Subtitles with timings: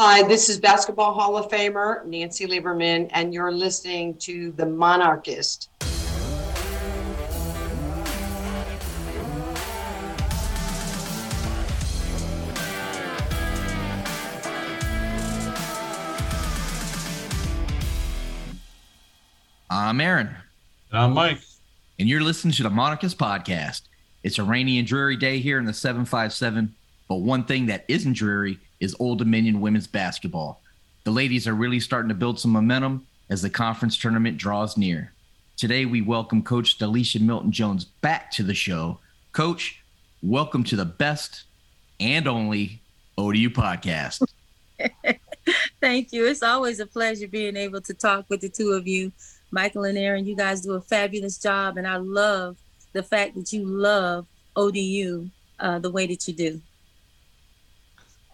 [0.00, 5.70] Hi, this is Basketball Hall of Famer Nancy Lieberman, and you're listening to The Monarchist.
[19.68, 20.28] I'm Aaron.
[20.92, 21.40] And I'm Mike.
[21.98, 23.82] And you're listening to the Monarchist Podcast.
[24.22, 26.72] It's a rainy and dreary day here in the 757,
[27.08, 30.60] but one thing that isn't dreary is Old Dominion women's basketball.
[31.04, 35.12] The ladies are really starting to build some momentum as the conference tournament draws near.
[35.56, 38.98] Today, we welcome Coach DeLisha Milton-Jones back to the show.
[39.32, 39.82] Coach,
[40.22, 41.44] welcome to the best
[41.98, 42.80] and only
[43.16, 44.22] ODU podcast.
[45.80, 46.26] Thank you.
[46.26, 49.12] It's always a pleasure being able to talk with the two of you.
[49.50, 52.56] Michael and Aaron, you guys do a fabulous job, and I love
[52.92, 56.60] the fact that you love ODU uh, the way that you do.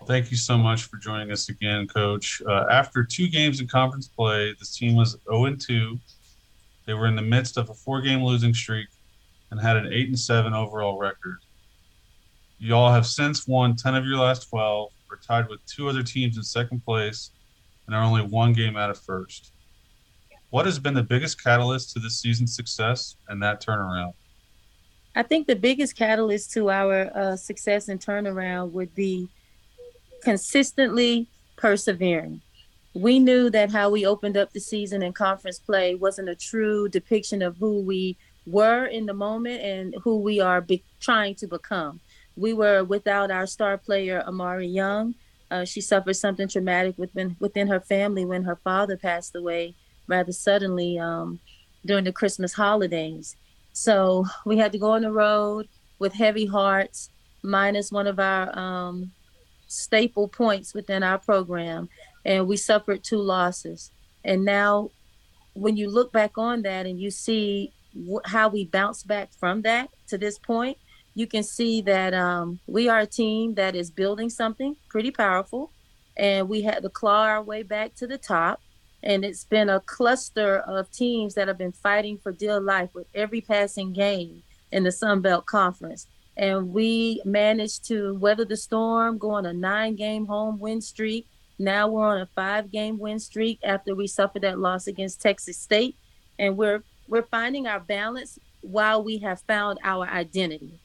[0.06, 2.42] Thank you so much for joining us again, Coach.
[2.46, 5.98] Uh, after two games in conference play, this team was 0 2.
[6.86, 8.88] They were in the midst of a four game losing streak
[9.50, 11.38] and had an 8 and 7 overall record.
[12.58, 16.02] You all have since won 10 of your last 12, are tied with two other
[16.02, 17.30] teams in second place,
[17.86, 19.52] and are only one game out of first.
[20.50, 24.12] What has been the biggest catalyst to this season's success and that turnaround?
[25.16, 29.30] I think the biggest catalyst to our uh, success and turnaround would be
[30.24, 32.40] consistently persevering.
[32.94, 36.88] We knew that how we opened up the season in conference play wasn't a true
[36.88, 38.16] depiction of who we
[38.46, 42.00] were in the moment and who we are be- trying to become.
[42.36, 45.14] We were without our star player, Amari Young.
[45.50, 49.74] Uh, she suffered something traumatic within, within her family when her father passed away
[50.06, 51.38] rather suddenly um,
[51.86, 53.36] during the Christmas holidays.
[53.72, 57.10] So we had to go on the road with heavy hearts,
[57.42, 59.12] minus one of our um,
[59.66, 61.88] staple points within our program,
[62.24, 63.90] and we suffered two losses.
[64.24, 64.90] And now,
[65.54, 69.62] when you look back on that and you see wh- how we bounced back from
[69.62, 70.78] that to this point,
[71.14, 75.70] you can see that um, we are a team that is building something pretty powerful,
[76.16, 78.60] and we had to claw our way back to the top.
[79.02, 83.06] And it's been a cluster of teams that have been fighting for dear life with
[83.14, 84.42] every passing game
[84.72, 86.06] in the Sun Belt Conference
[86.36, 91.26] and we managed to weather the storm, go on a nine game home win streak.
[91.58, 95.56] Now we're on a five game win streak after we suffered that loss against Texas
[95.56, 95.96] State.
[96.38, 100.80] And we're we're finding our balance while we have found our identity.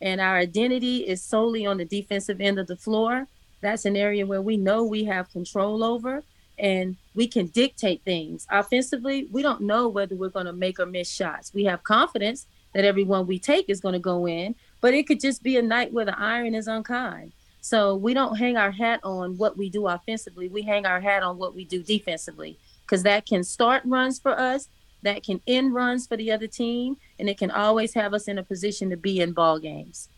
[0.00, 3.26] And our identity is solely on the defensive end of the floor.
[3.60, 6.22] That's an area where we know we have control over
[6.58, 8.46] and we can dictate things.
[8.50, 11.52] Offensively, we don't know whether we're going to make or miss shots.
[11.54, 15.20] We have confidence that everyone we take is going to go in, but it could
[15.20, 17.32] just be a night where the iron is unkind.
[17.62, 20.48] So we don't hang our hat on what we do offensively.
[20.48, 24.38] We hang our hat on what we do defensively because that can start runs for
[24.38, 24.68] us,
[25.02, 28.36] that can end runs for the other team, and it can always have us in
[28.36, 30.08] a position to be in ball games.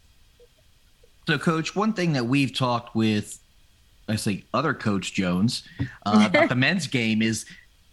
[1.28, 3.38] So, Coach, one thing that we've talked with,
[4.08, 5.62] I say, other Coach Jones
[6.06, 7.44] uh, about the men's game is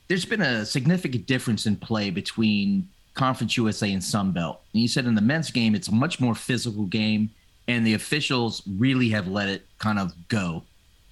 [0.07, 4.61] there's been a significant difference in play between Conference USA and Sun Belt.
[4.73, 7.29] And you said in the men's game, it's a much more physical game,
[7.67, 10.63] and the officials really have let it kind of go.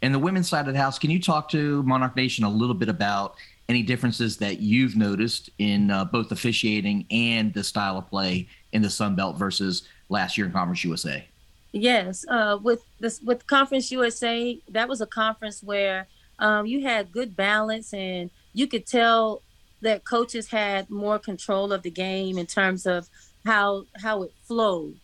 [0.02, 2.76] And the women's side of the house, can you talk to Monarch Nation a little
[2.76, 3.36] bit about
[3.68, 8.82] any differences that you've noticed in uh, both officiating and the style of play in
[8.82, 11.26] the Sun Belt versus last year in Conference USA?
[11.72, 16.08] Yes, uh, with this with Conference USA, that was a conference where
[16.40, 19.44] um, you had good balance, and you could tell
[19.82, 23.10] that coaches had more control of the game in terms of
[23.46, 25.00] how how it flowed.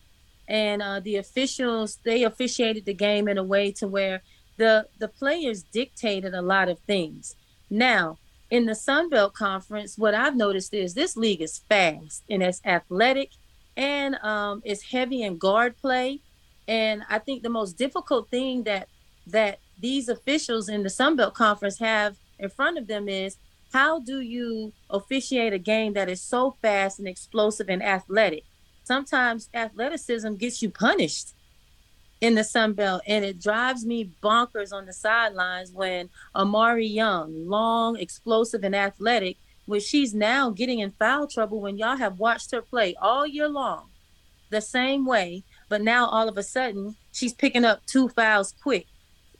[0.48, 4.22] And uh, the officials they officiated the game in a way to where
[4.56, 7.34] the the players dictated a lot of things.
[7.70, 8.18] Now
[8.50, 12.60] in the sun belt conference what i've noticed is this league is fast and it's
[12.64, 13.30] athletic
[13.76, 16.20] and um, it's heavy in guard play.
[16.68, 18.88] And i think the most difficult thing that
[19.26, 23.36] that these officials in the sun belt conference have in front of them is
[23.72, 28.44] how do you officiate a game that is so fast and explosive and athletic?
[28.84, 31.34] Sometimes athleticism gets you punished
[32.20, 37.46] in the Sun Belt, and it drives me bonkers on the sidelines when Amari Young,
[37.46, 39.36] long, explosive, and athletic,
[39.66, 43.48] when she's now getting in foul trouble when y'all have watched her play all year
[43.48, 43.88] long
[44.50, 48.86] the same way, but now all of a sudden she's picking up two fouls quick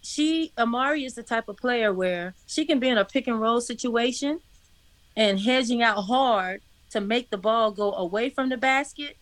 [0.07, 3.41] she Amari is the type of player where she can be in a pick and
[3.41, 4.41] roll situation
[5.17, 6.61] and hedging out hard
[6.91, 9.17] to make the ball go away from the basket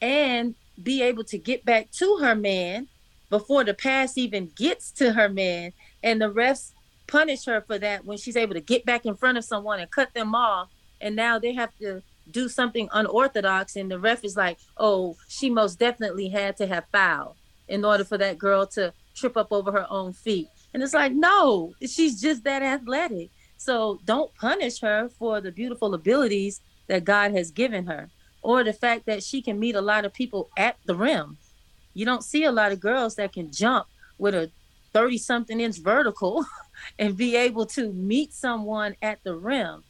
[0.00, 2.88] and be able to get back to her man
[3.28, 5.72] before the pass even gets to her man
[6.02, 6.72] and the refs
[7.06, 9.90] punish her for that when she's able to get back in front of someone and
[9.90, 10.70] cut them off.
[11.00, 13.76] And now they have to do something unorthodox.
[13.76, 17.36] And the ref is like, oh, she most definitely had to have fouled
[17.68, 20.48] in order for that girl to trip up over her own feet.
[20.72, 23.30] And it's like, no, she's just that athletic.
[23.56, 28.08] So don't punish her for the beautiful abilities that God has given her
[28.42, 31.36] or the fact that she can meet a lot of people at the rim.
[31.92, 33.86] You don't see a lot of girls that can jump
[34.18, 34.50] with a
[34.92, 36.44] 30 something inch vertical
[36.98, 39.84] and be able to meet someone at the rim.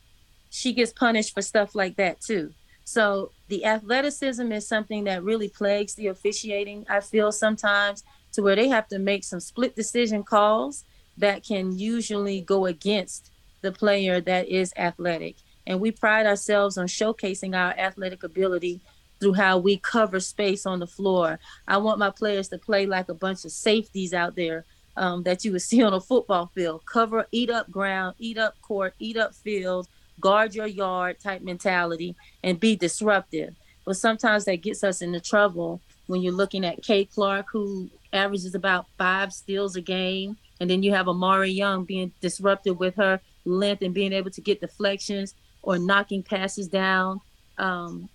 [0.50, 2.53] She gets punished for stuff like that too.
[2.85, 8.56] So the athleticism is something that really plagues the officiating, I feel sometimes, to where
[8.56, 10.85] they have to make some split decision calls
[11.17, 13.31] that can usually go against
[13.61, 15.37] the player that is athletic.
[15.67, 18.81] And we pride ourselves on showcasing our athletic ability
[19.21, 21.38] through how we cover space on the floor.
[21.69, 24.65] I want my players to play like a bunch of safeties out there
[24.97, 26.83] um, that you would see on a football field.
[26.87, 29.88] Cover, eat up ground, eat up court, eat up field,
[30.21, 33.55] guard your yard type mentality, and be disruptive.
[33.85, 38.55] But sometimes that gets us into trouble when you're looking at Kay Clark, who averages
[38.55, 43.21] about five steals a game, and then you have Amari Young being disrupted with her
[43.45, 47.21] length and being able to get deflections or knocking passes down,
[47.59, 48.09] um,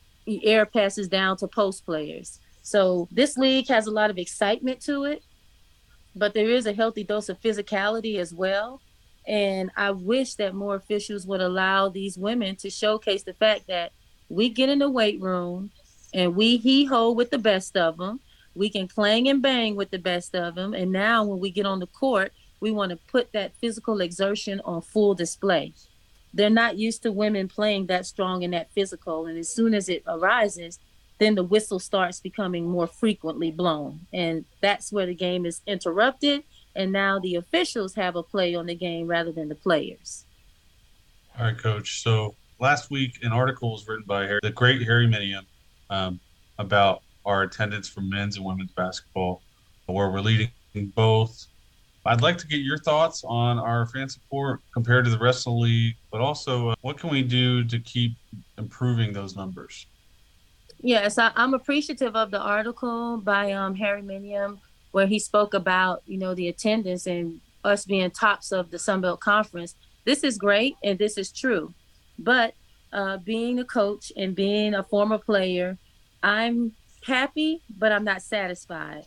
[0.44, 2.40] air passes down to post players.
[2.62, 5.24] So this league has a lot of excitement to it,
[6.16, 8.82] but there is a healthy dose of physicality as well.
[9.28, 13.92] And I wish that more officials would allow these women to showcase the fact that
[14.30, 15.72] we get in the weight room
[16.14, 18.20] and we hee ho with the best of them.
[18.56, 20.74] We can clang and bang with the best of them.
[20.74, 24.62] And now when we get on the court, we want to put that physical exertion
[24.64, 25.74] on full display
[26.36, 29.26] they're not used to women playing that strong and that physical.
[29.26, 30.80] And as soon as it arises,
[31.18, 34.02] then the whistle starts becoming more frequently blown.
[34.14, 36.44] And that's where the game is interrupted.
[36.76, 40.26] And now the officials have a play on the game rather than the players.
[41.40, 42.02] All right, coach.
[42.04, 45.46] So last week, an article was written by Harry, the great Harry Minium
[45.90, 46.20] um,
[46.60, 49.42] about our attendance for men's and women's basketball,
[49.88, 50.50] where we're leading
[50.96, 51.48] both
[52.08, 55.54] I'd like to get your thoughts on our fan support compared to the rest of
[55.54, 58.16] the league, but also uh, what can we do to keep
[58.60, 59.88] improving those numbers?
[60.82, 64.60] Yes, I, am appreciative of the article by um, Harry Minium
[64.92, 69.02] where he spoke about you know the attendance and us being tops of the Sun
[69.02, 69.74] Belt Conference.
[70.06, 71.74] This is great and this is true,
[72.20, 72.54] but
[72.94, 75.80] uh, being a coach and being a former player,
[76.22, 76.74] I'm
[77.06, 79.06] happy, but I'm not satisfied.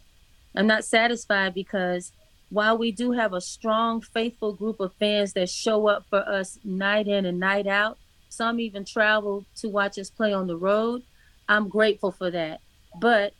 [0.57, 2.13] I'm not satisfied because
[2.51, 6.59] while we do have a strong, faithful group of fans that show up for us
[6.65, 7.99] night in and night out,
[8.29, 11.03] some even travel to watch us play on the road.
[11.49, 12.61] I'm grateful for that.
[13.01, 13.35] But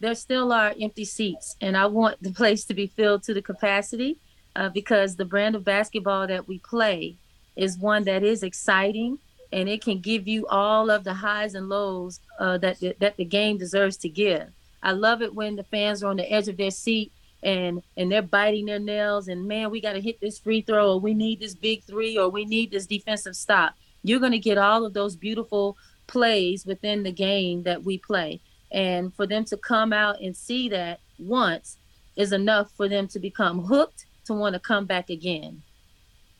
[0.00, 3.42] there still are empty seats, and I want the place to be filled to the
[3.42, 4.18] capacity
[4.54, 7.16] uh, because the brand of basketball that we play
[7.56, 9.18] is one that is exciting
[9.52, 13.24] and it can give you all of the highs and lows uh, that, that the
[13.24, 14.48] game deserves to give.
[14.82, 17.12] I love it when the fans are on the edge of their seat
[17.42, 20.92] and and they're biting their nails and man we got to hit this free throw
[20.92, 23.74] or we need this big three or we need this defensive stop.
[24.02, 25.76] You're going to get all of those beautiful
[26.06, 28.40] plays within the game that we play.
[28.72, 31.78] And for them to come out and see that once
[32.16, 35.62] is enough for them to become hooked to want to come back again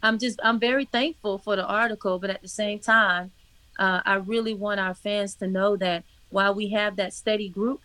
[0.04, 3.32] i'm just i'm very thankful for the article but at the same time
[3.80, 7.80] uh, i really want our fans to know that while we have that steady group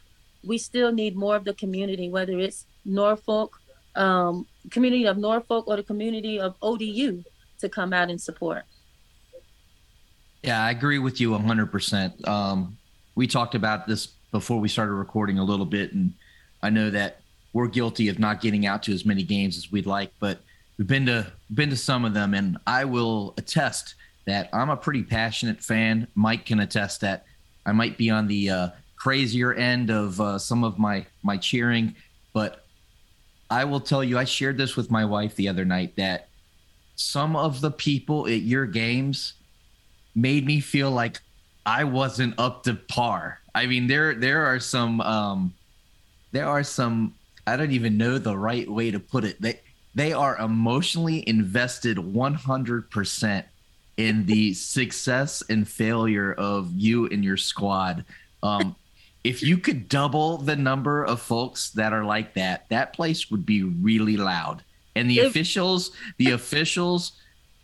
[0.46, 3.62] we still need more of the community whether it's Norfolk,
[3.96, 7.24] um, community of Norfolk or the community of ODU
[7.60, 8.64] to come out and support.
[10.44, 12.28] Yeah, I agree with you 100%.
[12.28, 12.78] Um,
[13.16, 16.14] we talked about this before we started recording a little bit, and
[16.64, 17.22] I know that
[17.52, 20.40] we're guilty of not getting out to as many games as we'd like, but
[20.80, 23.96] we've been to been to some of them, and I will attest
[24.26, 26.08] that I'm a pretty passionate fan.
[26.16, 27.26] Mike can attest that
[27.66, 31.96] I might be on the uh, crazier end of uh, some of my my cheering,
[32.34, 32.66] but
[33.52, 36.30] I will tell you, I shared this with my wife the other night that
[36.96, 39.34] some of the people at your games
[40.16, 41.20] made me feel like
[41.66, 43.40] I wasn't up to par.
[43.54, 45.54] I mean, there there are some um
[46.32, 49.42] there are some I don't even know the right way to put it.
[49.42, 49.60] They
[50.00, 53.44] they are emotionally invested 100%
[53.98, 58.06] in the success and failure of you and your squad.
[58.42, 58.76] Um
[59.26, 63.46] if you could double the number of folks that are like that, that place would
[63.46, 64.64] be really loud.
[64.96, 67.12] And the if, officials, the officials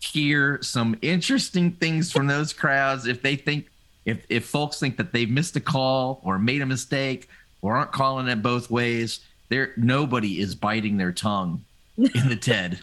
[0.01, 3.67] hear some interesting things from those crowds if they think
[4.03, 7.29] if if folks think that they've missed a call or made a mistake
[7.61, 11.63] or aren't calling it both ways, there nobody is biting their tongue
[11.97, 12.79] in the TED.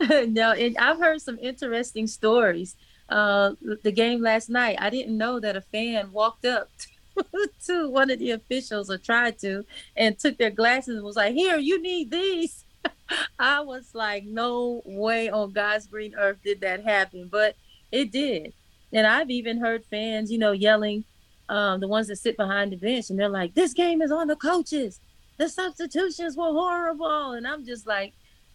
[0.28, 2.76] no, and I've heard some interesting stories.
[3.08, 3.52] Uh,
[3.82, 6.70] the game last night, I didn't know that a fan walked up
[7.66, 9.64] to one of the officials or tried to
[9.96, 12.64] and took their glasses and was like, Here, you need these.
[13.38, 17.28] I was like, No way on God's green earth did that happen.
[17.30, 17.56] But
[17.90, 18.54] it did.
[18.92, 21.04] And I've even heard fans, you know, yelling,
[21.48, 24.28] um, the ones that sit behind the bench, and they're like, This game is on
[24.28, 25.00] the coaches.
[25.42, 27.32] The substitutions were horrible.
[27.32, 28.12] And I'm just like,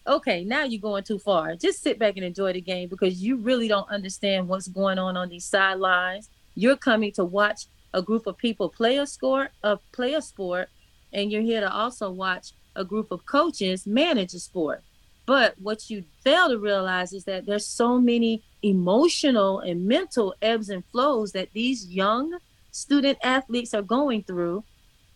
[0.08, 1.54] okay, now you're going too far.
[1.58, 5.18] Just sit back and enjoy the game because you really don't understand what's going on
[5.18, 6.30] on these sidelines.
[6.56, 10.70] You're coming to watch a group of people play a score, uh, play a sport,
[11.12, 14.82] and you're here to also watch a group of coaches manage a sport.
[15.26, 20.70] But what you fail to realize is that there's so many emotional and mental ebbs
[20.70, 22.38] and flows that these young
[22.72, 24.64] student athletes are going through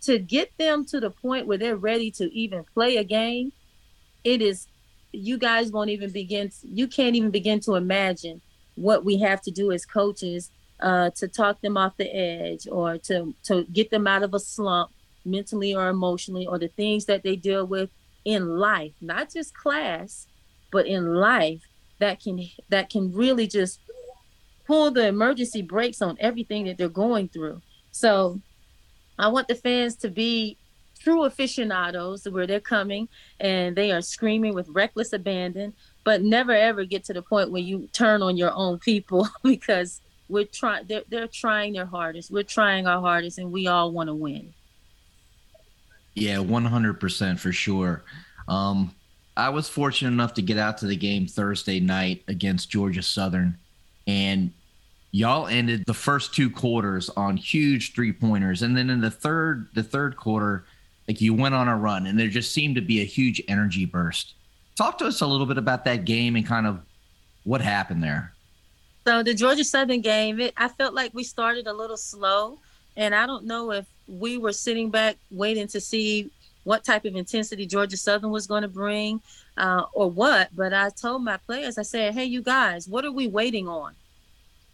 [0.01, 3.51] to get them to the point where they're ready to even play a game.
[4.23, 4.67] It is
[5.11, 8.41] you guys won't even begin you can't even begin to imagine
[8.75, 12.97] what we have to do as coaches uh, to talk them off the edge or
[12.97, 14.91] to to get them out of a slump
[15.25, 17.89] mentally or emotionally or the things that they deal with
[18.25, 20.27] in life not just class
[20.71, 21.61] but in life
[21.99, 22.39] that can
[22.69, 23.79] that can really just
[24.65, 28.39] pull the emergency brakes on everything that they're going through so
[29.21, 30.57] i want the fans to be
[30.99, 33.07] true aficionados where they're coming
[33.39, 35.73] and they are screaming with reckless abandon
[36.03, 40.01] but never ever get to the point where you turn on your own people because
[40.31, 42.31] we're trying they're, they're trying their hardest.
[42.31, 44.53] We're trying our hardest and we all want to win.
[46.15, 48.03] Yeah 100% for sure.
[48.47, 48.95] Um,
[49.37, 53.57] i was fortunate enough to get out to the game thursday night against georgia southern
[54.05, 54.51] and
[55.11, 59.67] y'all ended the first two quarters on huge three pointers and then in the third
[59.73, 60.65] the third quarter
[61.07, 63.85] like you went on a run and there just seemed to be a huge energy
[63.85, 64.33] burst
[64.75, 66.79] talk to us a little bit about that game and kind of
[67.43, 68.33] what happened there
[69.05, 72.59] so the Georgia Southern game, it, I felt like we started a little slow,
[72.95, 76.29] and I don't know if we were sitting back waiting to see
[76.63, 79.19] what type of intensity Georgia Southern was going to bring,
[79.57, 80.49] uh, or what.
[80.55, 83.95] But I told my players, I said, "Hey, you guys, what are we waiting on?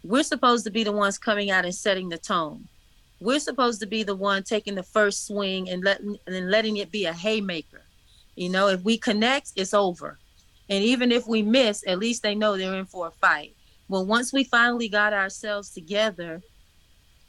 [0.03, 2.67] We're supposed to be the ones coming out and setting the tone.
[3.19, 6.91] We're supposed to be the one taking the first swing and letting and letting it
[6.91, 7.81] be a haymaker.
[8.35, 10.19] You know, if we connect, it's over."
[10.69, 13.55] And even if we miss, at least they know they're in for a fight.
[13.89, 16.41] Well, once we finally got ourselves together,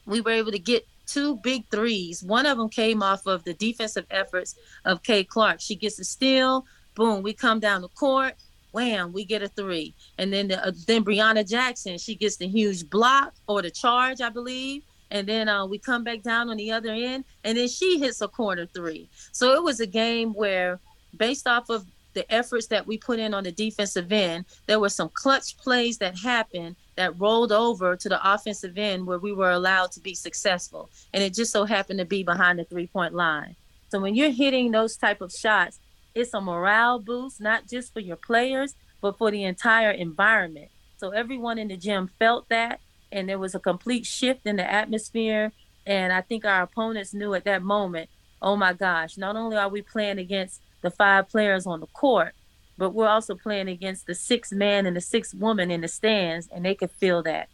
[0.07, 2.23] we were able to get two big threes.
[2.23, 5.61] One of them came off of the defensive efforts of Kay Clark.
[5.61, 8.35] She gets a steal, boom, we come down the court,
[8.79, 9.95] wham, we get a three.
[10.19, 14.21] And then the, uh, then Brianna Jackson, she gets the huge block or the charge,
[14.21, 14.83] I believe.
[15.11, 18.21] And then uh, we come back down on the other end, and then she hits
[18.21, 19.09] a corner three.
[19.33, 20.79] So it was a game where,
[21.17, 24.89] based off of the efforts that we put in on the defensive end, there were
[24.89, 29.53] some clutch plays that happened that rolled over to the offensive end where we were
[29.53, 30.91] allowed to be successful.
[31.15, 33.57] And it just so happened to be behind the three point line.
[33.91, 35.81] So when you're hitting those type of shots,
[36.15, 40.71] it's a morale boost, not just for your players, but for the entire environment.
[40.97, 42.81] So everyone in the gym felt that,
[43.13, 45.53] and there was a complete shift in the atmosphere.
[45.87, 48.11] And I think our opponents knew at that moment,
[48.43, 52.35] oh my gosh, not only are we playing against the five players on the court,
[52.77, 56.49] but we're also playing against the six man and the six woman in the stands,
[56.53, 57.49] and they could feel that.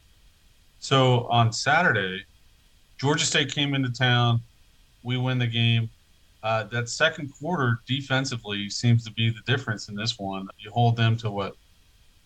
[0.78, 2.25] So on Saturday,
[2.99, 4.40] Georgia State came into town.
[5.02, 5.90] We win the game.
[6.44, 10.46] Uh, that second quarter defensively seems to be the difference in this one.
[10.58, 11.56] You hold them to what,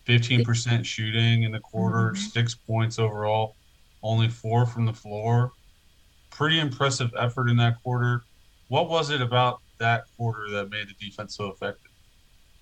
[0.07, 2.15] 15% shooting in the quarter, mm-hmm.
[2.15, 3.55] six points overall,
[4.03, 5.53] only four from the floor.
[6.31, 8.23] Pretty impressive effort in that quarter.
[8.67, 11.91] What was it about that quarter that made the defense so effective?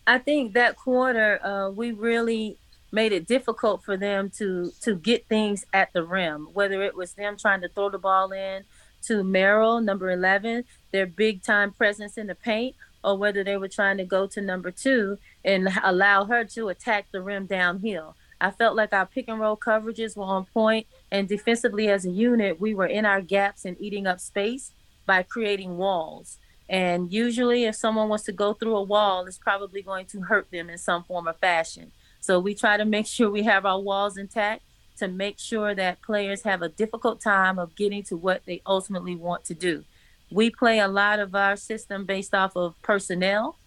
[0.06, 2.58] I think that quarter, uh, we really
[2.92, 6.48] made it difficult for them to to get things at the rim.
[6.54, 8.64] Whether it was them trying to throw the ball in
[9.04, 13.68] to Merrill, number eleven, their big time presence in the paint, or whether they were
[13.68, 18.16] trying to go to number two and allow her to attack the rim downhill.
[18.39, 22.12] I felt like our pick and roll coverages were on point, and defensively as a
[22.12, 24.72] unit, we were in our gaps and eating up space
[25.06, 26.38] by creating walls.
[26.70, 30.51] And usually, if someone wants to go through a wall, it's probably going to hurt
[30.51, 31.92] them in some form or fashion.
[32.20, 34.63] So we try to make sure we have our walls intact
[34.98, 39.16] to make sure that players have a difficult time of getting to what they ultimately
[39.16, 39.84] want to do.
[40.32, 43.58] We play a lot of our system based off of personnel,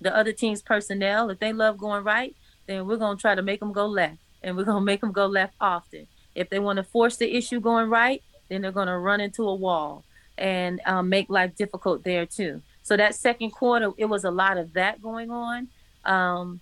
[0.00, 1.30] the other team's personnel.
[1.30, 2.34] If they love going right,
[2.66, 5.00] then we're going to try to make them go left, and we're going to make
[5.00, 6.06] them go left often.
[6.34, 9.42] If they want to force the issue going right, then they're going to run into
[9.42, 10.04] a wall
[10.36, 12.62] and um, make life difficult there too.
[12.82, 15.68] So that second quarter, it was a lot of that going on.
[16.04, 16.60] Um,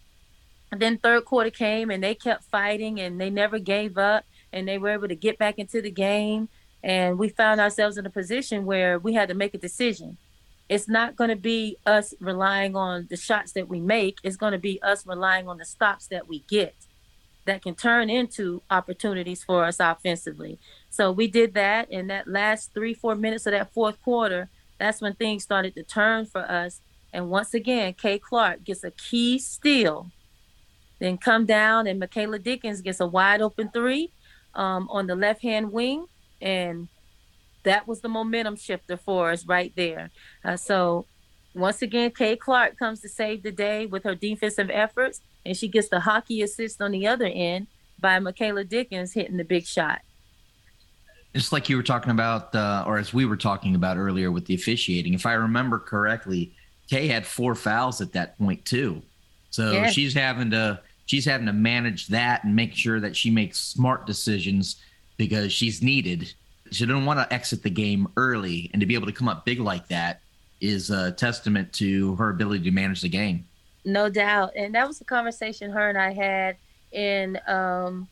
[0.72, 4.78] Then third quarter came and they kept fighting and they never gave up and they
[4.78, 6.48] were able to get back into the game.
[6.82, 10.18] And we found ourselves in a position where we had to make a decision.
[10.68, 14.18] It's not going to be us relying on the shots that we make.
[14.24, 16.74] It's going to be us relying on the stops that we get
[17.44, 20.58] that can turn into opportunities for us offensively.
[20.90, 21.90] So we did that.
[21.90, 25.82] And that last three, four minutes of that fourth quarter, that's when things started to
[25.82, 26.80] turn for us.
[27.12, 30.10] And once again, Kay Clark gets a key steal,
[30.98, 34.12] then come down, and Michaela Dickens gets a wide open three
[34.54, 36.06] um, on the left hand wing.
[36.40, 36.88] And
[37.64, 40.10] that was the momentum shifter for us right there.
[40.44, 41.06] Uh, so
[41.54, 45.68] once again, Kay Clark comes to save the day with her defensive efforts, and she
[45.68, 47.66] gets the hockey assist on the other end
[47.98, 50.00] by Michaela Dickens hitting the big shot.
[51.34, 54.46] It's like you were talking about, uh, or as we were talking about earlier with
[54.46, 55.14] the officiating.
[55.14, 56.54] If I remember correctly,
[56.88, 59.02] Kay had four fouls at that point too,
[59.50, 59.92] so yes.
[59.92, 64.06] she's having to she's having to manage that and make sure that she makes smart
[64.06, 64.76] decisions
[65.16, 66.32] because she's needed.
[66.70, 69.44] She didn't want to exit the game early, and to be able to come up
[69.44, 70.20] big like that
[70.60, 73.46] is a testament to her ability to manage the game.
[73.84, 76.56] No doubt, and that was a conversation her and I had
[76.92, 78.08] in um,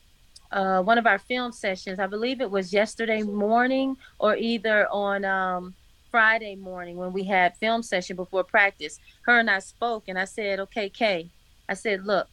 [0.53, 1.99] uh, one of our film sessions.
[1.99, 5.75] I believe it was yesterday morning or either on um,
[6.13, 9.01] Friday morning when we had film session before practice.
[9.23, 11.29] Her and I spoke, and I said, "Okay, Kay,"
[11.69, 12.29] I said, "Look,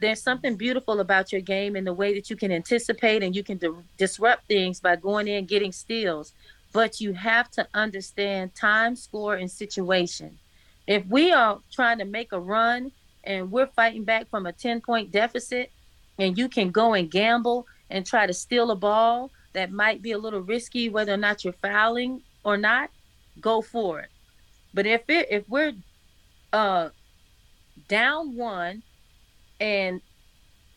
[0.00, 3.42] there's something beautiful about your game and the way that you can anticipate and you
[3.42, 6.32] can di- disrupt things by going in and getting steals.
[6.72, 10.38] But you have to understand time score and situation.
[10.86, 12.92] If we are trying to make a run
[13.24, 15.70] and we're fighting back from a 10 point deficit
[16.18, 20.12] and you can go and gamble and try to steal a ball that might be
[20.12, 22.90] a little risky whether or not you're fouling or not
[23.40, 24.08] go for it.
[24.74, 25.72] But if it if we're
[26.52, 26.90] uh
[27.88, 28.82] down one
[29.60, 30.00] and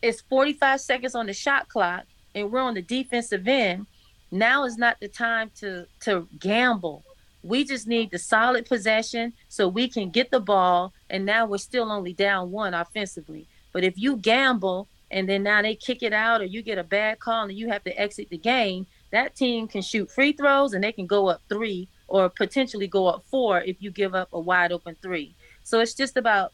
[0.02, 3.86] it's 45 seconds on the shot clock and we're on the defensive end.
[4.30, 7.04] Now is not the time to to gamble.
[7.42, 11.58] We just need the solid possession so we can get the ball and now we're
[11.58, 13.46] still only down one offensively.
[13.72, 16.84] But if you gamble and then now they kick it out or you get a
[16.84, 20.72] bad call and you have to exit the game that team can shoot free throws
[20.72, 24.28] and they can go up three or potentially go up four if you give up
[24.32, 25.34] a wide open three.
[25.64, 26.52] So it's just about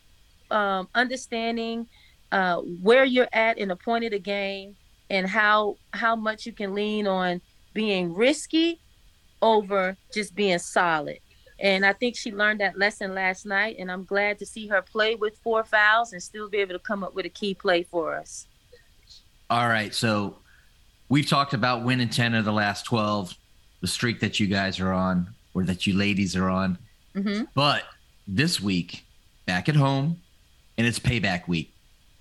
[0.50, 1.86] um, understanding
[2.32, 4.76] uh, where you're at in the point of the game
[5.10, 7.40] and how how much you can lean on
[7.74, 8.80] being risky
[9.40, 11.18] over just being solid.
[11.60, 14.80] And I think she learned that lesson last night, and I'm glad to see her
[14.80, 17.82] play with four fouls and still be able to come up with a key play
[17.82, 18.46] for us.
[19.50, 20.38] All right, so
[21.08, 23.34] we've talked about winning 10 of the last 12,
[23.80, 26.78] the streak that you guys are on, or that you ladies are on.
[27.16, 27.44] Mm-hmm.
[27.54, 27.82] But
[28.28, 29.04] this week,
[29.46, 30.20] back at home,
[30.76, 31.72] and it's payback week.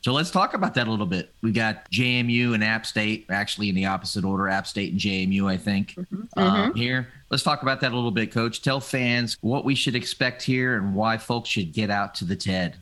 [0.08, 1.34] So let's talk about that a little bit.
[1.42, 5.52] We got JMU and App State, actually in the opposite order, App State and JMU,
[5.52, 6.22] I think, mm-hmm.
[6.38, 6.78] Um, mm-hmm.
[6.78, 7.10] here.
[7.30, 8.62] Let's talk about that a little bit, Coach.
[8.62, 12.38] Tell fans what we should expect here and why folks should get out to the
[12.38, 12.78] TED.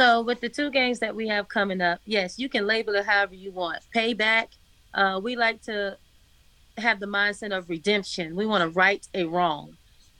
[0.00, 3.06] So, with the two games that we have coming up, yes, you can label it
[3.06, 3.80] however you want.
[3.92, 4.50] Payback.
[4.94, 5.98] Uh, we like to
[6.78, 8.36] have the mindset of redemption.
[8.36, 9.76] We want to right a wrong,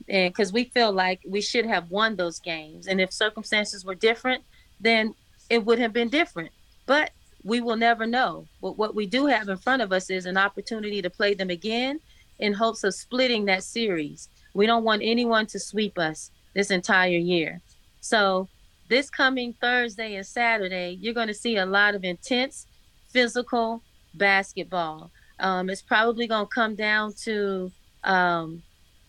[0.09, 3.95] and because we feel like we should have won those games, and if circumstances were
[3.95, 4.43] different,
[4.81, 5.15] then
[5.51, 6.51] it would have been different.
[6.87, 7.11] But
[7.45, 8.47] we will never know.
[8.61, 11.51] But what we do have in front of us is an opportunity to play them
[11.51, 12.01] again
[12.39, 14.29] in hopes of splitting that series.
[14.55, 17.61] We don't want anyone to sweep us this entire year.
[18.01, 18.49] So,
[18.89, 22.67] this coming Thursday and Saturday, you're going to see a lot of intense
[23.09, 23.83] physical
[24.15, 25.11] basketball.
[25.41, 27.73] Um, it's probably going to come down to
[28.05, 28.63] um,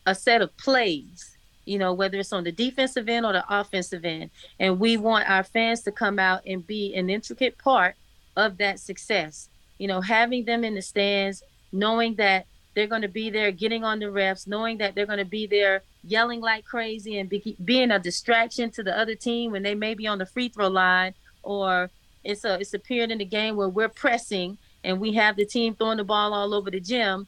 [0.06, 1.35] a set of plays
[1.66, 4.30] you know, whether it's on the defensive end or the offensive end.
[4.60, 7.96] And we want our fans to come out and be an intricate part
[8.36, 9.50] of that success.
[9.78, 13.84] You know, having them in the stands, knowing that they're going to be there getting
[13.84, 17.58] on the refs, knowing that they're going to be there yelling like crazy and be,
[17.64, 20.68] being a distraction to the other team when they may be on the free throw
[20.68, 21.90] line or
[22.24, 25.46] it's a it's a period in the game where we're pressing and we have the
[25.46, 27.28] team throwing the ball all over the gym.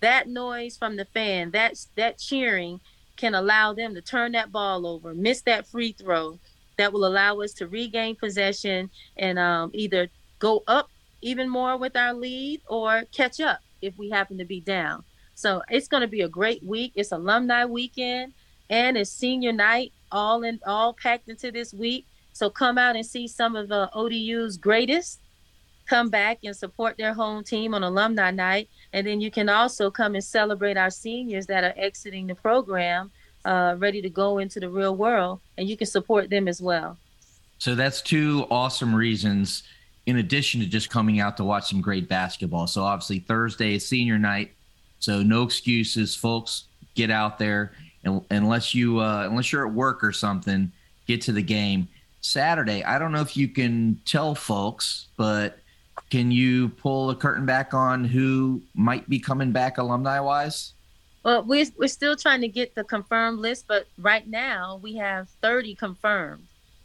[0.00, 2.80] That noise from the fan, that's that cheering
[3.16, 6.38] can allow them to turn that ball over, miss that free throw,
[6.76, 10.90] that will allow us to regain possession and um, either go up
[11.22, 15.04] even more with our lead or catch up if we happen to be down.
[15.34, 16.92] So it's going to be a great week.
[16.94, 18.32] It's alumni weekend
[18.70, 22.06] and it's senior night, all in all packed into this week.
[22.32, 25.20] So come out and see some of the ODU's greatest.
[25.86, 28.68] Come back and support their home team on alumni night.
[28.94, 33.10] And then you can also come and celebrate our seniors that are exiting the program,
[33.44, 36.96] uh, ready to go into the real world, and you can support them as well.
[37.58, 39.64] So that's two awesome reasons
[40.06, 42.68] in addition to just coming out to watch some great basketball.
[42.68, 44.52] So obviously Thursday is senior night.
[45.00, 46.64] So no excuses, folks.
[46.94, 47.72] Get out there
[48.04, 50.70] and unless you uh, unless you're at work or something,
[51.06, 51.88] get to the game.
[52.20, 55.58] Saturday, I don't know if you can tell folks, but
[56.14, 60.74] can you pull the curtain back on who might be coming back alumni wise?
[61.24, 65.28] Well, we're, we're still trying to get the confirmed list, but right now we have
[65.42, 66.44] 30 confirmed,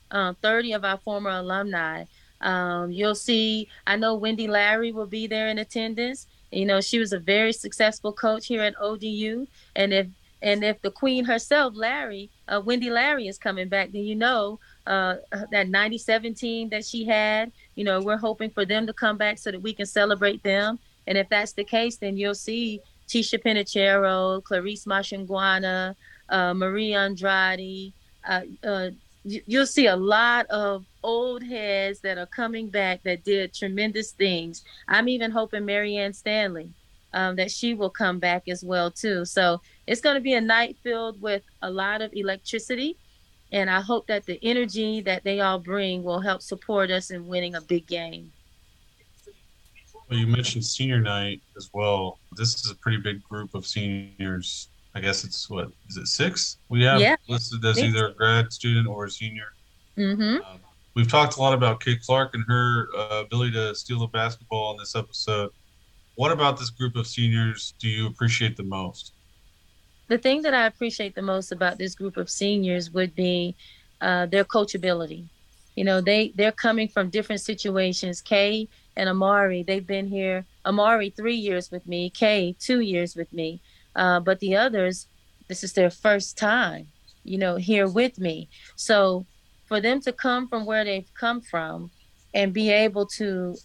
[0.09, 2.05] uh, 30 of our former alumni.
[2.41, 6.25] Um, you'll see, I know Wendy Larry will be there in attendance.
[6.51, 9.45] You know, she was a very successful coach here at ODU.
[9.75, 10.07] And if
[10.41, 14.59] and if the queen herself, Larry, uh, Wendy Larry, is coming back, then you know
[14.87, 15.17] uh,
[15.51, 19.37] that 97 team that she had, you know, we're hoping for them to come back
[19.37, 20.77] so that we can celebrate them.
[21.07, 25.95] And if that's the case, then you'll see Ticha Penicheiro, Clarisse Machanguana,
[26.27, 27.93] uh, Mery Andrade.
[28.27, 28.89] Uh, uh,
[29.23, 34.65] you'll see a lot of old heads that are coming back that did tremendous things.
[34.89, 36.69] I'm even hoping Marianne Stanley
[37.13, 39.23] um, that she will come back as well too.
[39.23, 42.97] So it's going to be a night filled with a lot of electricity,
[43.51, 47.27] and I hope that the energy that they all bring will help support us in
[47.27, 48.31] winning a big game.
[50.09, 52.19] Well, you mentioned senior night as well.
[52.35, 54.69] This is a pretty big group of seniors.
[54.95, 56.57] I guess it's what is it six?
[56.69, 57.15] We have Yeah.
[57.27, 57.87] listed as Six.
[57.89, 59.53] either a grad student or a senior.
[59.97, 60.43] Mm-hmm.
[60.43, 60.59] Um,
[60.95, 64.71] we've talked a lot about Kate Clark and her uh, ability to steal the basketball
[64.71, 65.51] in this episode.
[66.15, 69.13] What about this group of seniors do you appreciate the most?
[70.09, 73.55] The thing that I appreciate the most about this group of seniors would be
[74.01, 75.25] uh, their coachability.
[75.75, 78.21] You know, they they're coming from different situations.
[78.21, 78.67] Kay
[78.97, 80.45] and Amari, they've been here.
[80.65, 82.09] Amari three years with me.
[82.09, 83.61] Kay two years with me.
[83.95, 85.07] Uh, but the others,
[85.47, 86.87] this is their first time.
[87.23, 88.49] You know, here with me.
[88.75, 89.25] So
[89.67, 91.91] for them to come from where they've come from
[92.33, 93.55] and be able to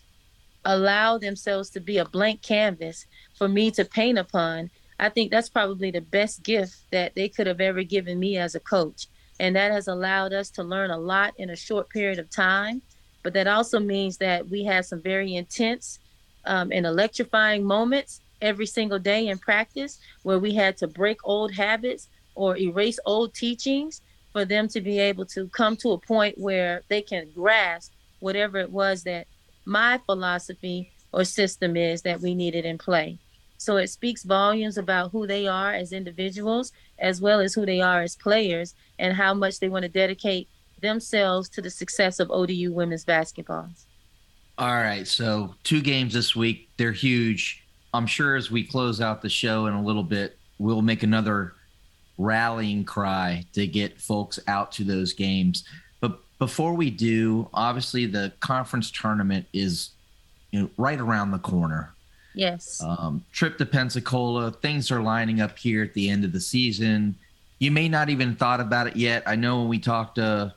[0.64, 5.48] allow themselves to be a blank canvas for me to paint upon I think that's
[5.48, 9.08] probably the best gift that they could have ever given me as a coach.
[9.40, 12.82] And that has allowed us to learn a lot in a short period of time.
[13.22, 15.98] But that also means that we had some very intense
[16.44, 21.52] um, and electrifying moments every single day in practice where we had to break old
[21.52, 24.02] habits or erase old teachings
[24.32, 28.58] for them to be able to come to a point where they can grasp whatever
[28.58, 29.26] it was that
[29.64, 33.18] my philosophy or system is that we needed in play.
[33.58, 37.80] So it speaks volumes about who they are as individuals, as well as who they
[37.80, 40.48] are as players, and how much they want to dedicate
[40.80, 43.68] themselves to the success of ODU women's basketball.
[44.58, 45.06] All right.
[45.06, 46.68] So two games this week.
[46.76, 47.64] They're huge.
[47.92, 51.54] I'm sure as we close out the show in a little bit, we'll make another
[52.18, 55.64] rallying cry to get folks out to those games.
[56.00, 59.90] But before we do, obviously the conference tournament is
[60.50, 61.92] you know, right around the corner.
[62.34, 62.82] Yes.
[62.82, 64.50] Um, trip to Pensacola.
[64.50, 67.14] Things are lining up here at the end of the season.
[67.60, 69.22] You may not even thought about it yet.
[69.26, 70.52] I know when we talked to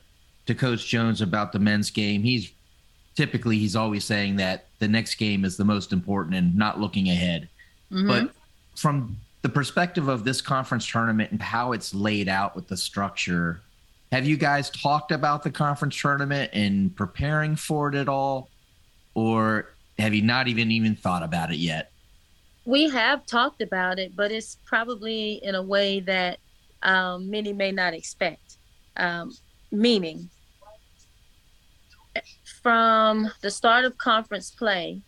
[0.47, 2.51] to Coach Jones about the men's game, he's
[3.15, 7.09] typically he's always saying that the next game is the most important and not looking
[7.09, 7.49] ahead.
[7.91, 8.07] Mhm.
[8.07, 8.33] But
[8.75, 13.61] from the perspective of this conference tournament and how it's laid out with the structure,
[14.11, 18.49] have you guys talked about the conference tournament and preparing for it at all?
[19.15, 21.91] Or have you not even even thought about it yet?
[22.67, 26.37] we have talked about it, but it's probably in a way that
[26.83, 28.57] um, many may not expect.
[28.97, 29.33] Um,
[29.71, 30.29] meaning,
[32.61, 35.01] from the start of conference play,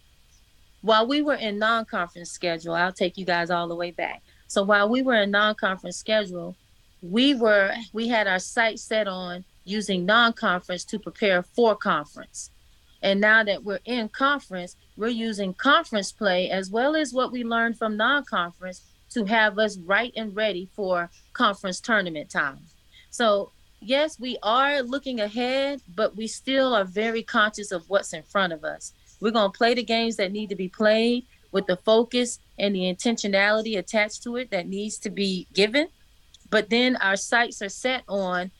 [0.82, 4.24] while we were in non-conference schedule, I'll take you guys all the way back.
[4.48, 6.56] So while we were in non-conference schedule,
[7.02, 12.52] we were we had our sights set on using non-conference to prepare for conference.
[13.02, 17.44] And now that we're in conference, we're using conference play as well as what we
[17.44, 18.82] learned from non-conference
[19.12, 22.60] to have us right and ready for conference tournament time.
[23.10, 28.24] So yes, we are looking ahead, but we still are very conscious of what's in
[28.24, 28.94] front of us.
[29.20, 32.76] We're going to play the games that need to be played with the focus and
[32.76, 35.88] the intentionality attached to it that needs to be given.
[36.50, 38.52] But then our sights are set on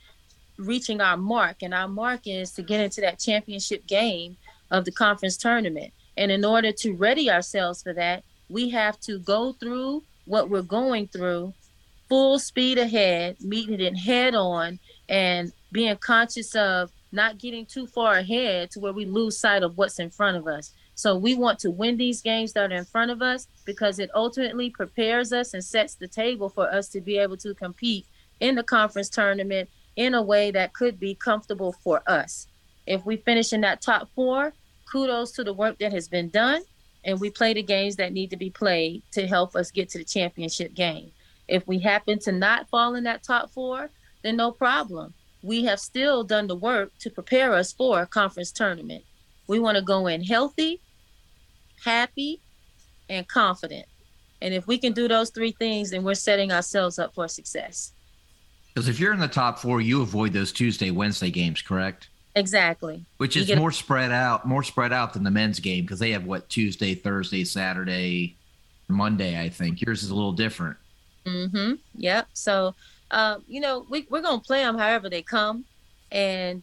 [0.60, 4.36] reaching our mark, and our mark is to get into that championship game
[4.70, 5.92] of the conference tournament.
[6.16, 10.62] And in order to ready ourselves for that, we have to go through what we're
[10.62, 11.54] going through
[12.08, 18.14] full speed ahead, meeting it head on, and being conscious of not getting too far
[18.14, 20.72] ahead to where we lose sight of what's in front of us.
[20.94, 24.10] So we want to win these games that are in front of us because it
[24.14, 28.06] ultimately prepares us and sets the table for us to be able to compete
[28.40, 32.46] in the conference tournament in a way that could be comfortable for us.
[32.86, 34.52] If we finish in that top four,
[34.90, 36.62] kudos to the work that has been done.
[37.04, 39.98] And we play the games that need to be played to help us get to
[39.98, 41.12] the championship game.
[41.48, 43.90] If we happen to not fall in that top four,
[44.22, 45.14] then no problem.
[45.42, 49.04] We have still done the work to prepare us for a conference tournament.
[49.46, 50.80] We want to go in healthy,
[51.82, 52.40] happy,
[53.08, 53.86] and confident.
[54.42, 57.92] And if we can do those three things, then we're setting ourselves up for success.
[58.80, 62.08] Because if you're in the top four, you avoid those Tuesday, Wednesday games, correct?
[62.34, 63.04] Exactly.
[63.18, 66.12] Which is get- more spread out, more spread out than the men's game because they
[66.12, 68.38] have what Tuesday, Thursday, Saturday,
[68.88, 69.38] Monday.
[69.38, 70.78] I think yours is a little different.
[71.26, 71.74] Mm-hmm.
[71.96, 72.28] Yep.
[72.32, 72.74] So,
[73.10, 75.66] uh, you know, we, we're going to play them however they come.
[76.10, 76.62] And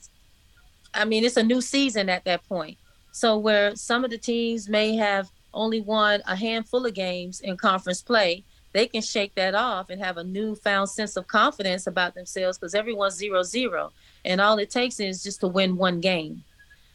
[0.96, 2.80] I mean, it's a new season at that point.
[3.12, 7.58] So, where some of the teams may have only won a handful of games in
[7.58, 12.14] conference play, they can shake that off and have a newfound sense of confidence about
[12.14, 13.92] themselves because everyone's zero zero.
[14.26, 16.44] And all it takes is just to win one game.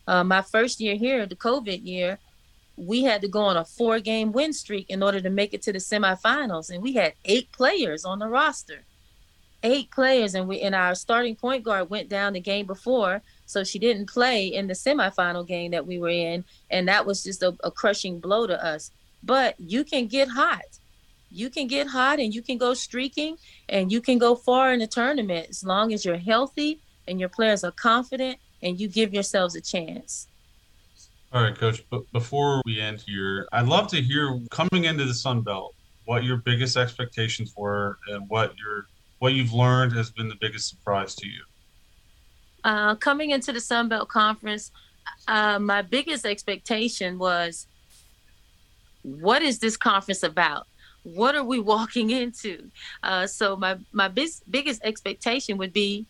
[0.07, 2.19] Uh, my first year here, the COVID year,
[2.77, 5.63] we had to go on a four game win streak in order to make it
[5.63, 6.71] to the semifinals.
[6.71, 8.83] And we had eight players on the roster.
[9.63, 10.35] Eight players.
[10.35, 13.23] And we and our starting point guard went down the game before.
[13.47, 16.45] So she didn't play in the semifinal game that we were in.
[16.71, 18.91] And that was just a, a crushing blow to us.
[19.23, 20.63] But you can get hot.
[21.33, 24.81] You can get hot and you can go streaking and you can go far in
[24.81, 29.14] the tournament as long as you're healthy and your players are confident and you give
[29.14, 30.29] yourselves a chance.
[31.33, 31.83] All right, Coach.
[31.88, 36.25] But before we end here, I'd love to hear coming into the Sun Belt what
[36.25, 38.87] your biggest expectations were and what your
[39.18, 41.42] what you've learned has been the biggest surprise to you.
[42.64, 44.71] Uh, coming into the Sun Belt Conference,
[45.29, 47.66] uh, my biggest expectation was
[49.03, 50.66] what is this conference about?
[51.03, 52.71] What are we walking into?
[53.03, 56.07] Uh, so my my bis- biggest expectation would be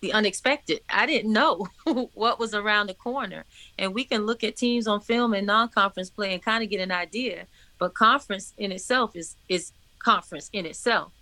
[0.00, 0.80] the unexpected.
[0.88, 1.66] I didn't know
[2.14, 3.44] what was around the corner,
[3.78, 6.80] and we can look at teams on film and non-conference play and kind of get
[6.80, 7.46] an idea.
[7.78, 11.12] But conference in itself is is conference in itself,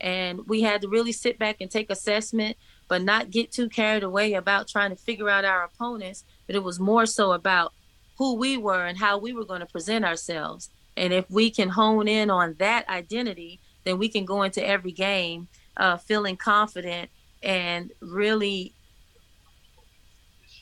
[0.00, 2.56] and we had to really sit back and take assessment
[2.88, 6.24] but not get too carried away about trying to figure out our opponents.
[6.46, 7.72] But it was more so about
[8.18, 10.70] who we were and how we were going to present ourselves.
[10.96, 14.92] And if we can hone in on that identity, then we can go into every
[14.92, 17.10] game uh, feeling confident
[17.42, 18.74] and really,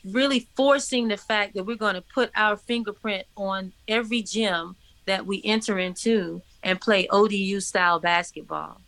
[0.04, 5.24] really forcing the fact that we're going to put our fingerprint on every gym that
[5.24, 8.80] we enter into and play ODU style basketball.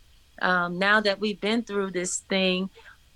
[0.42, 2.70] Um, now that we've been through this thing,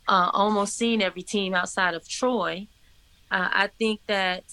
[0.08, 2.66] uh, almost seen every team outside of Troy,
[3.30, 4.44] uh, I think that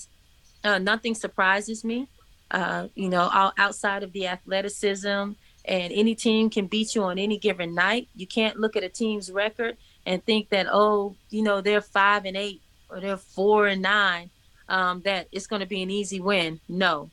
[0.64, 2.08] uh, nothing surprises me.
[2.50, 5.32] Uh, you know, out- outside of the athleticism,
[5.66, 8.08] and any team can beat you on any given night.
[8.16, 12.24] You can't look at a team's record and think that, oh, you know, they're five
[12.24, 14.30] and eight or they're four and nine,
[14.70, 16.62] um, that it's going to be an easy win.
[16.70, 17.10] No.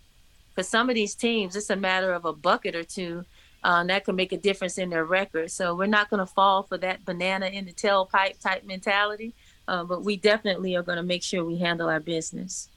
[0.55, 3.25] For some of these teams, it's a matter of a bucket or two
[3.65, 5.51] um, that can make a difference in their record.
[5.51, 9.35] So we're not going to fall for that banana in the tailpipe type mentality,
[9.67, 12.69] uh, but we definitely are going to make sure we handle our business.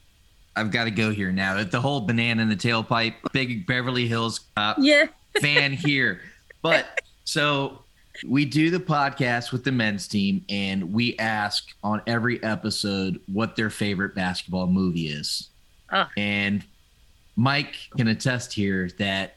[0.57, 1.63] I've got to go here now.
[1.63, 5.07] The whole banana in the tailpipe, big Beverly Hills cop Yeah.
[5.41, 6.21] fan here.
[6.61, 7.83] But so
[8.25, 13.55] we do the podcast with the men's team, and we ask on every episode what
[13.55, 15.49] their favorite basketball movie is.
[15.91, 16.09] Ah.
[16.17, 16.63] And
[17.35, 19.35] Mike can attest here that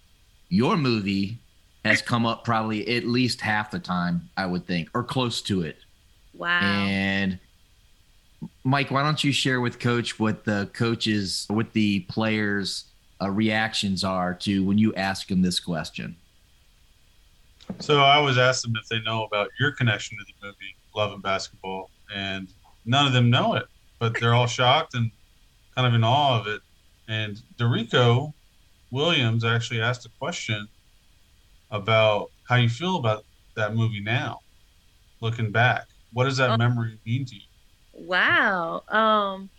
[0.49, 1.39] your movie
[1.85, 5.63] has come up probably at least half the time, I would think, or close to
[5.63, 5.77] it.
[6.35, 6.61] Wow.
[6.61, 7.39] And
[8.63, 12.85] Mike, why don't you share with Coach what the coaches, what the players'
[13.23, 16.17] uh, reactions are to when you ask them this question?
[17.79, 21.13] So I always ask them if they know about your connection to the movie Love
[21.13, 22.49] and Basketball, and
[22.85, 23.67] none of them know it,
[23.99, 25.11] but they're all shocked and
[25.75, 26.61] kind of in awe of it.
[27.09, 28.33] And Dericko
[28.91, 30.69] Williams actually asked a question
[31.71, 34.41] about how you feel about that movie now,
[35.21, 35.87] looking back.
[36.13, 36.57] What does that Oh.
[36.57, 37.43] memory mean to you?
[38.07, 38.83] Wow.
[38.89, 39.51] Um,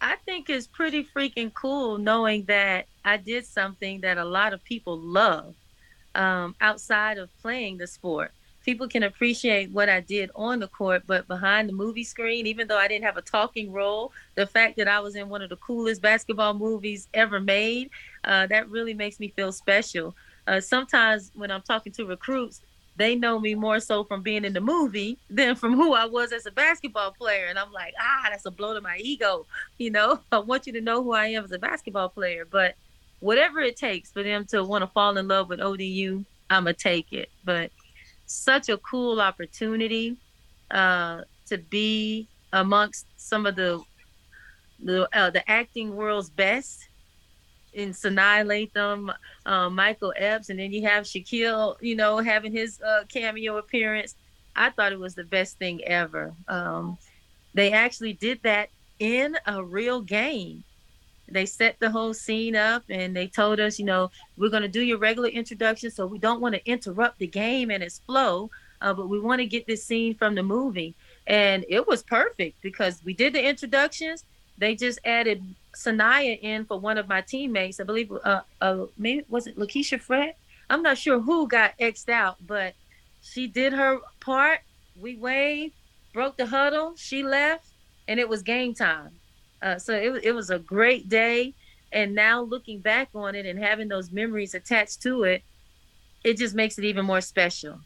[0.00, 4.64] I think it's pretty freaking cool knowing that I did something that a lot of
[4.64, 5.54] people love
[6.14, 8.32] um, outside of playing the sport.
[8.64, 12.68] People can appreciate what I did on the court, but behind the movie screen, even
[12.68, 15.50] though I didn't have a talking role, the fact that I was in one of
[15.50, 17.90] the coolest basketball movies ever made,
[18.24, 20.16] uh, that really makes me feel special.
[20.46, 22.62] Uh, sometimes when I'm talking to recruits,
[22.96, 26.32] they know me more so from being in the movie than from who I was
[26.32, 27.46] as a basketball player.
[27.46, 29.46] And I'm like, ah, that's a blow to my ego.
[29.78, 32.44] You know, I want you to know who I am as a basketball player.
[32.44, 32.74] But
[33.20, 36.74] whatever it takes for them to want to fall in love with ODU, I'm going
[36.74, 37.30] to take it.
[37.44, 37.70] But
[38.26, 40.16] such a cool opportunity
[40.70, 43.82] uh, to be amongst some of the
[44.82, 46.88] the uh, the acting world's best
[47.72, 49.14] in Sanaa Lathan,
[49.46, 54.14] uh, Michael Epps, and then you have Shaquille, you know, having his uh, cameo appearance.
[54.56, 56.34] I thought it was the best thing ever.
[56.48, 56.98] Um,
[57.54, 60.64] they actually did that in a real game.
[61.28, 64.68] They set the whole scene up and they told us, you know, we're going to
[64.68, 68.50] do your regular introduction, so we don't want to interrupt the game and its flow,
[68.80, 70.94] uh, but we want to get this scene from the movie.
[71.28, 74.24] And it was perfect because we did the introductions.
[74.58, 75.42] They just added
[75.74, 77.80] Sanaa in for one of my teammates.
[77.80, 80.34] I believe, uh, uh, maybe was it La'Keshia Frett?
[80.68, 82.74] I'm not sure who got xed out, but
[83.22, 84.60] she did her part.
[85.00, 85.74] We waved,
[86.12, 86.94] broke the huddle.
[86.96, 87.66] She left,
[88.08, 89.10] and it was game time.
[89.62, 91.54] Uh, so it, it was a great day.
[91.92, 95.42] And now looking back on it and having those memories attached to it,
[96.22, 97.80] it just makes it even more special.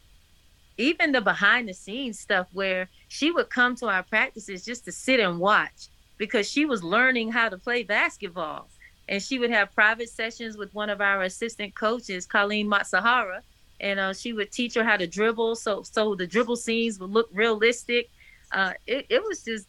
[0.77, 4.91] Even the behind the scenes stuff where she would come to our practices just to
[4.91, 8.69] sit and watch because she was learning how to play basketball.
[9.07, 13.41] And she would have private sessions with one of our assistant coaches, Colleen Matsuhara,
[13.79, 15.55] and uh, she would teach her how to dribble.
[15.57, 18.09] So so the dribble scenes would look realistic.
[18.51, 19.67] Uh, it, it was just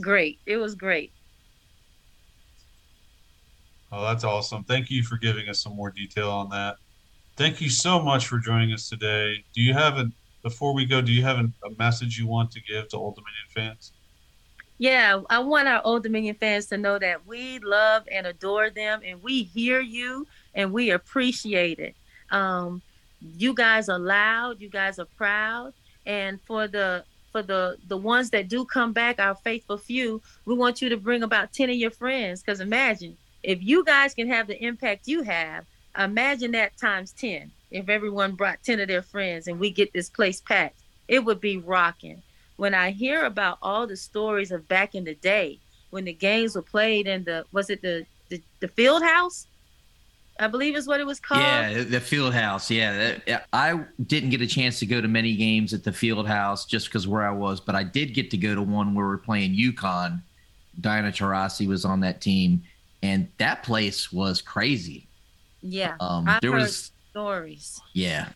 [0.00, 0.38] great.
[0.46, 1.12] It was great.
[3.92, 4.64] Oh, that's awesome.
[4.64, 6.76] Thank you for giving us some more detail on that.
[7.36, 9.44] Thank you so much for joining us today.
[9.54, 10.10] Do you have a
[10.42, 13.16] before we go, do you have a, a message you want to give to Old
[13.16, 13.92] Dominion fans?
[14.78, 19.00] Yeah, I want our Old Dominion fans to know that we love and adore them
[19.04, 21.96] and we hear you and we appreciate it.
[22.30, 22.80] Um,
[23.20, 25.72] you guys are loud, you guys are proud,
[26.06, 30.54] and for the for the the ones that do come back, our faithful few, we
[30.54, 34.28] want you to bring about 10 of your friends cuz imagine if you guys can
[34.28, 35.64] have the impact you have,
[35.98, 37.50] imagine that times 10.
[37.70, 41.40] If everyone brought 10 of their friends and we get this place packed, it would
[41.40, 42.22] be rocking.
[42.58, 45.58] When I hear about all the stories of back in the day
[45.90, 49.46] when the games were played in the was it the the, the field house?
[50.40, 51.40] I believe is what it was called.
[51.40, 52.70] Yeah, the field house.
[52.70, 53.18] Yeah,
[53.52, 56.86] I didn't get a chance to go to many games at the field house just
[56.86, 59.56] because where I was, but I did get to go to one where we're playing
[59.56, 60.20] UConn.
[60.80, 62.62] Diana Taurasi was on that team,
[63.02, 65.08] and that place was crazy.
[65.60, 67.80] Yeah, Um, there heard was, stories.
[67.94, 68.28] yeah,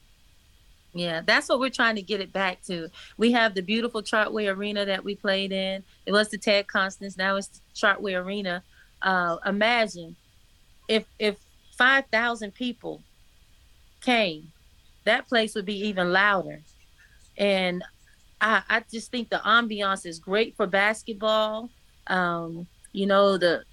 [0.94, 2.88] Yeah, that's what we're trying to get it back to.
[3.16, 5.82] We have the beautiful Chartway Arena that we played in.
[6.04, 7.16] It was the Ted Constant.
[7.16, 8.62] Now it's Chartway Arena.
[9.00, 10.16] Uh, imagine
[10.88, 11.36] if if
[11.78, 13.02] five thousand people
[14.02, 14.52] came,
[15.04, 16.60] that place would be even louder.
[17.38, 17.82] And
[18.40, 21.70] I, I just think the ambiance is great for basketball.
[22.08, 23.64] Um, you know, the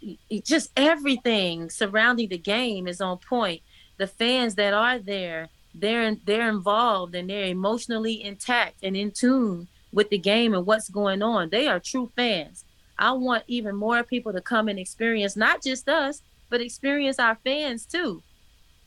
[0.46, 3.62] just everything surrounding the game is on point.
[3.98, 9.68] The fans that are there, they're they're involved and they're emotionally intact and in tune
[9.92, 11.50] with the game and what's going on.
[11.50, 12.66] They are true fans.
[12.98, 17.38] I want even more people to come and experience not just us, but experience our
[17.44, 18.22] fans too,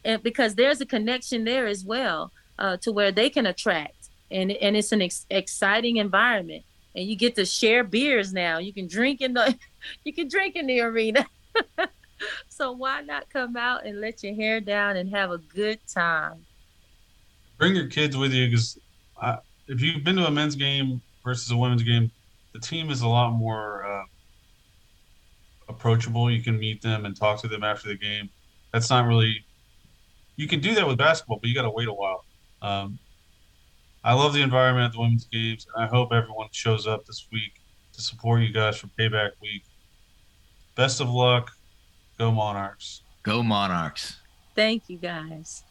[0.05, 4.51] and because there's a connection there as well uh, to where they can attract, and
[4.53, 8.59] and it's an ex- exciting environment, and you get to share beers now.
[8.59, 9.57] You can drink in the,
[10.05, 11.25] you can drink in the arena.
[12.49, 16.45] so why not come out and let your hair down and have a good time?
[17.63, 18.77] Bring your kids with you because
[19.69, 22.11] if you've been to a men's game versus a women's game,
[22.53, 24.03] the team is a lot more uh,
[25.69, 26.29] approachable.
[26.29, 28.29] You can meet them and talk to them after the game.
[28.73, 29.45] That's not really.
[30.35, 32.25] You can do that with basketball, but you got to wait a while.
[32.63, 32.99] Um,
[34.03, 37.29] I love the environment at the women's games, and I hope everyone shows up this
[37.31, 37.61] week
[37.93, 39.63] to support you guys for Payback Week.
[40.75, 41.53] Best of luck.
[42.19, 43.03] Go Monarchs.
[43.23, 44.17] go Monarchs.
[44.57, 45.63] Thank you guys.